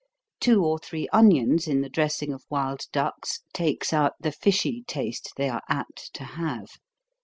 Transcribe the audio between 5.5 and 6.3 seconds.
apt to